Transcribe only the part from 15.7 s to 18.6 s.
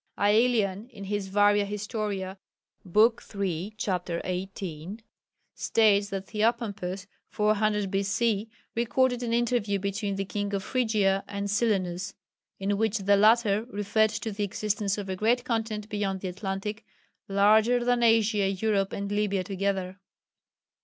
beyond the Atlantic, larger than Asia,